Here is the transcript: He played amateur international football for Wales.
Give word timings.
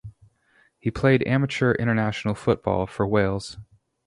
He 0.79 0.89
played 0.89 1.21
amateur 1.27 1.73
international 1.75 2.33
football 2.33 2.87
for 2.87 3.05
Wales. 3.05 3.57